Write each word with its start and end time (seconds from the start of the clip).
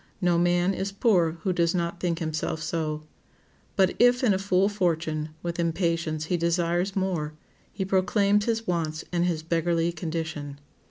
No 0.19 0.39
man 0.39 0.73
is 0.73 0.91
poor 0.91 1.33
who 1.43 1.53
does 1.53 1.75
not 1.75 1.99
think 1.99 2.17
himself 2.17 2.59
so. 2.63 3.03
But 3.75 3.93
if 3.99 4.23
in 4.23 4.33
a 4.33 4.39
full 4.39 4.67
fortune, 4.67 5.29
with 5.43 5.59
impatience 5.59 6.25
he 6.25 6.37
desires 6.37 6.95
more, 6.95 7.33
he 7.71 7.85
proclaims 7.85 8.45
his 8.45 8.65
wants 8.65 9.05
and 9.11 9.25
his 9.25 9.43
beggarly 9.43 9.91
condition. 9.91 10.57